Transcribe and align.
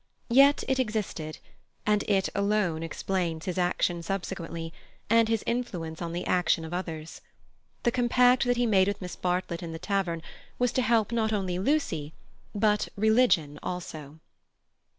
Yet 0.31 0.63
it 0.67 0.79
existed, 0.79 1.37
and 1.85 2.01
it 2.07 2.27
alone 2.33 2.81
explains 2.81 3.45
his 3.45 3.59
action 3.59 4.01
subsequently, 4.01 4.73
and 5.11 5.29
his 5.29 5.43
influence 5.45 6.01
on 6.01 6.11
the 6.11 6.25
action 6.25 6.65
of 6.65 6.73
others. 6.73 7.21
The 7.83 7.91
compact 7.91 8.43
that 8.45 8.57
he 8.57 8.65
made 8.65 8.87
with 8.87 8.99
Miss 8.99 9.15
Bartlett 9.15 9.61
in 9.61 9.73
the 9.73 9.77
tavern, 9.77 10.23
was 10.57 10.71
to 10.71 10.81
help 10.81 11.11
not 11.11 11.31
only 11.31 11.59
Lucy, 11.59 12.15
but 12.55 12.89
religion 12.97 13.59
also. 13.61 14.17